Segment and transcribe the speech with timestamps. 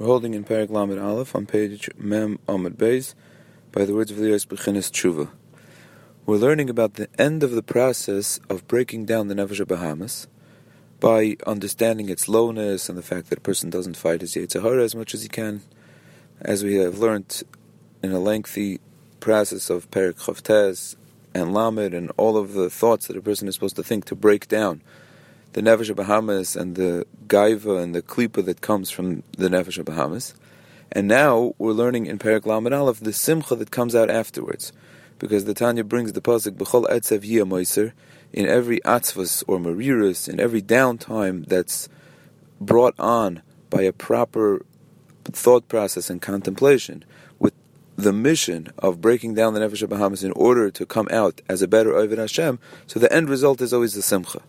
[0.00, 3.12] We're holding in Perek Lamed Aleph on page Mem Amud Beis
[3.70, 5.28] by the words of the Bechinis Tshuva.
[6.24, 10.26] We're learning about the end of the process of breaking down the Nefesh Bahamis
[11.00, 14.82] by understanding its lowness and the fact that a person doesn't fight his Yetzer Hara
[14.82, 15.60] as much as he can,
[16.40, 17.42] as we have learned
[18.02, 18.80] in a lengthy
[19.20, 20.96] process of Perek Chof Tes
[21.34, 24.14] and Lamed and all of the thoughts that a person is supposed to think to
[24.14, 24.80] break down
[25.52, 30.34] the Nefesh Bahamis and the Gaiva and the Klipa that comes from the Nefesh Bahamis.
[30.92, 34.72] And now we're learning in Perek Lamed Aleph the Simcha that comes out afterwards.
[35.18, 37.92] Because the Tanya brings the Pasuk, B'chol Etzev Yia
[38.32, 41.88] in every atzvas or marirus, in every downtime that's
[42.60, 44.64] brought on by a proper
[45.24, 47.04] thought process and contemplation,
[47.38, 47.54] with
[47.96, 51.68] the mission of breaking down the Nefesh Bahamis in order to come out as a
[51.68, 54.40] better Ovid Hashem, so the end result is always the Simcha.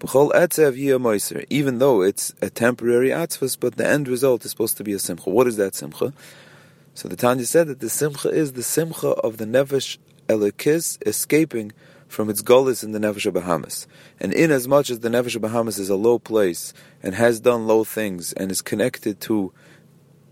[0.00, 4.98] Even though it's a temporary atzvus, but the end result is supposed to be a
[4.98, 5.30] simcha.
[5.30, 6.12] What is that simcha?
[6.94, 11.72] So the Tanya said that the simcha is the simcha of the nefesh elokis escaping
[12.08, 13.86] from its gullus in the nefesh Bahamis.
[14.20, 16.72] And in as much as the nefesh Bahamis is a low place
[17.02, 19.52] and has done low things and is connected to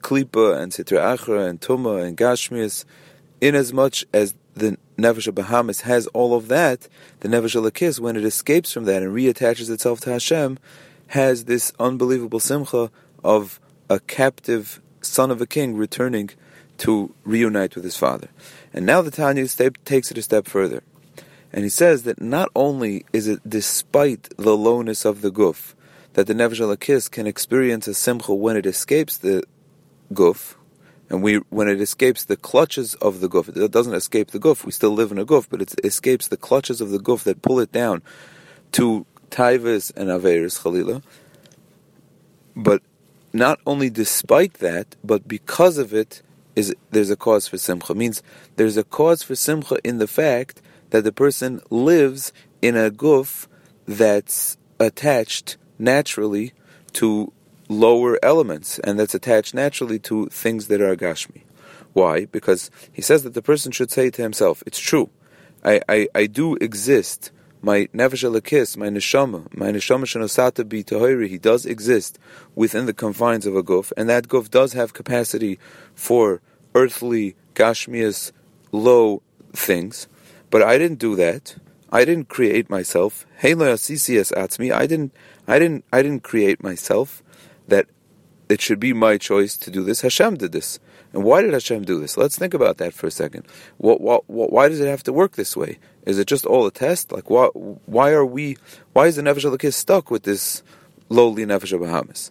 [0.00, 2.84] klipa and sitra achra and tuma and gashmias,
[3.40, 6.88] in as much as the Nefesh Bahamis has all of that,
[7.20, 10.58] the Nefesh Lakis, when it escapes from that and reattaches itself to Hashem,
[11.08, 12.90] has this unbelievable simcha
[13.22, 13.60] of
[13.90, 16.30] a captive son of a king returning
[16.78, 18.28] to reunite with his father.
[18.72, 20.82] And now the Tanya takes it a step further.
[21.52, 25.74] And he says that not only is it despite the lowness of the guf,
[26.14, 29.44] that the Nefesh Lakis can experience a simcha when it escapes the
[30.12, 30.54] guf,
[31.10, 34.64] and we when it escapes the clutches of the guf, it doesn't escape the guf.
[34.64, 37.42] We still live in a guf, but it escapes the clutches of the guf that
[37.42, 38.02] pull it down
[38.72, 41.02] to taivas and averis chalila.
[42.56, 42.82] But
[43.32, 46.22] not only despite that, but because of it,
[46.54, 47.94] is there's a cause for simcha.
[47.94, 48.22] Means
[48.56, 52.32] there's a cause for simcha in the fact that the person lives
[52.62, 53.46] in a guf
[53.86, 56.52] that's attached naturally
[56.92, 57.32] to
[57.68, 61.42] lower elements, and that's attached naturally to things that are Gashmi.
[61.92, 62.26] Why?
[62.26, 65.10] Because he says that the person should say to himself, it's true,
[65.64, 67.30] I, I, I do exist.
[67.62, 72.18] My nefesh elokis, my neshama, my neshama shenosata bi tahiri, he does exist
[72.54, 75.58] within the confines of a guf, and that guf does have capacity
[75.94, 76.42] for
[76.74, 78.32] earthly, gashmias,
[78.70, 79.22] low
[79.54, 80.08] things.
[80.50, 81.56] But I didn't do that.
[81.90, 83.24] I didn't create myself.
[83.38, 84.72] Hey lo atzmi.
[84.72, 85.14] I didn't.
[85.46, 85.84] I didn't.
[85.92, 87.22] I didn't create myself
[87.68, 87.86] that
[88.48, 90.02] it should be my choice to do this.
[90.02, 90.78] Hashem did this.
[91.12, 92.16] And why did Hashem do this?
[92.16, 93.46] Let's think about that for a second.
[93.78, 95.78] What, what, what, why does it have to work this way?
[96.04, 97.12] Is it just all a test?
[97.12, 98.56] Like, why, why are we,
[98.92, 100.62] why is the Nefesh Elokis stuck with this
[101.08, 102.30] lowly Nefesh Bahamis?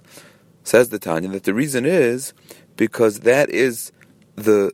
[0.63, 2.33] Says the Tanya that the reason is
[2.75, 3.91] because that is
[4.35, 4.71] the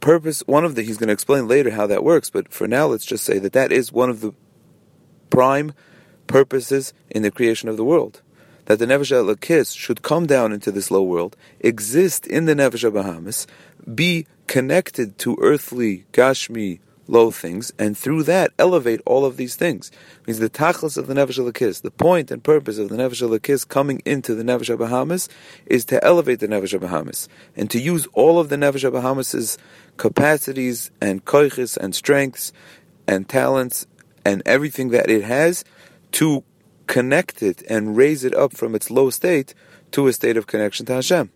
[0.00, 2.86] purpose, one of the, he's going to explain later how that works, but for now
[2.86, 4.32] let's just say that that is one of the
[5.28, 5.72] prime
[6.26, 8.22] purposes in the creation of the world
[8.66, 12.90] that the Nefesh Elokis should come down into this low world, exist in the Nefesh
[12.90, 13.46] Bahamis,
[13.94, 19.90] be connected to earthly, Gashmi, low things, and through that elevate all of these things.
[20.20, 23.22] It means the tachlis of the Nefesh Elokis, the point and purpose of the Nefesh
[23.22, 25.28] Elokis coming into the Nefesh Bahamis
[25.66, 29.58] is to elevate the Nefesh Bahamis and to use all of the Nefesh Bahamis'
[29.96, 32.52] capacities and koiches and strengths
[33.06, 33.86] and talents
[34.24, 35.64] and everything that it has
[36.12, 36.44] to
[36.90, 39.54] connect it and raise it up from its low state
[39.92, 41.30] to a state of connection to Hashem.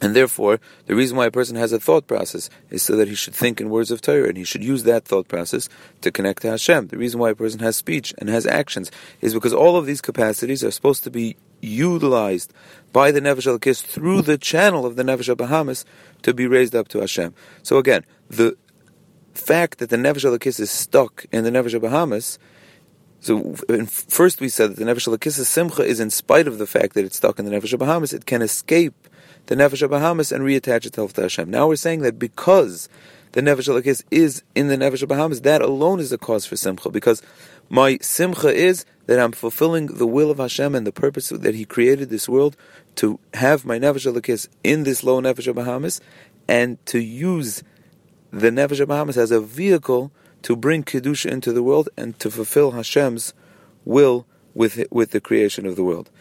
[0.00, 3.14] And therefore, the reason why a person has a thought process is so that he
[3.14, 5.68] should think in words of Torah, and he should use that thought process
[6.00, 6.88] to connect to Hashem.
[6.88, 8.90] The reason why a person has speech and has actions
[9.20, 12.52] is because all of these capacities are supposed to be utilized
[12.92, 15.84] by the Nefesh Elokis through the channel of the Nefesh Bahamis
[16.22, 17.32] to be raised up to Hashem.
[17.62, 18.56] So again, the
[19.34, 22.38] fact that the Nefesh Elokis is stuck in the Nefesh Bahamis
[23.24, 23.54] so
[23.86, 27.06] first we said that the Nefesh Lakissa Simcha is in spite of the fact that
[27.06, 29.08] it's stuck in the Nefesh Bahamis, it can escape
[29.46, 31.50] the Nefesh Bahamis and reattach itself to Hashem.
[31.50, 32.86] Now we're saying that because
[33.32, 36.90] the Nefesh Lakis is in the Nefesh Bahamis, that alone is a cause for Simcha,
[36.90, 37.22] because
[37.70, 41.64] my Simcha is that I'm fulfilling the will of Hashem and the purpose that He
[41.64, 42.58] created this world
[42.96, 46.00] to have my Nefesh Lakis in this low Nefesh Bahamis
[46.46, 47.62] and to use
[48.30, 50.12] the Nefesh Bahamis as a vehicle
[50.44, 53.32] to bring Kedusha into the world and to fulfill Hashem's
[53.84, 56.10] will with, with the creation of the world.